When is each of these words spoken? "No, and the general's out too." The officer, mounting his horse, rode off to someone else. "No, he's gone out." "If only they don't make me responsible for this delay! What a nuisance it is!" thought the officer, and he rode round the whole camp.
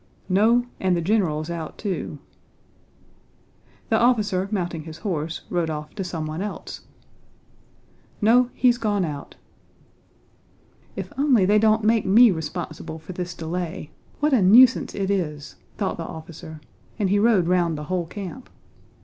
"No, 0.29 0.65
and 0.79 0.97
the 0.97 0.99
general's 1.01 1.51
out 1.51 1.77
too." 1.77 2.17
The 3.89 3.99
officer, 3.99 4.47
mounting 4.49 4.81
his 4.85 4.97
horse, 5.05 5.41
rode 5.51 5.69
off 5.69 5.93
to 5.93 6.03
someone 6.03 6.41
else. 6.41 6.81
"No, 8.19 8.49
he's 8.55 8.79
gone 8.79 9.05
out." 9.05 9.35
"If 10.95 11.13
only 11.19 11.45
they 11.45 11.59
don't 11.59 11.83
make 11.83 12.07
me 12.07 12.31
responsible 12.31 12.97
for 12.97 13.13
this 13.13 13.35
delay! 13.35 13.91
What 14.21 14.33
a 14.33 14.41
nuisance 14.41 14.95
it 14.95 15.11
is!" 15.11 15.57
thought 15.77 15.97
the 15.97 16.03
officer, 16.05 16.61
and 16.97 17.11
he 17.11 17.19
rode 17.19 17.45
round 17.47 17.77
the 17.77 17.83
whole 17.83 18.07
camp. 18.07 18.49